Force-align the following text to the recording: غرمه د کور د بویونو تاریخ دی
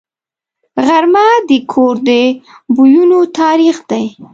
غرمه 0.87 1.27
د 1.49 1.51
کور 1.71 1.95
د 2.07 2.09
بویونو 2.75 3.19
تاریخ 3.39 3.77
دی 3.89 4.05